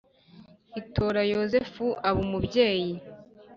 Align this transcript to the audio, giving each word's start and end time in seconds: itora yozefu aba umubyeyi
itora 0.81 1.21
yozefu 1.33 1.85
aba 2.07 2.19
umubyeyi 2.25 2.93